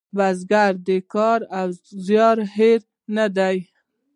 [0.17, 1.67] بزګر د کار او
[2.05, 3.57] زیار هیرو نه دی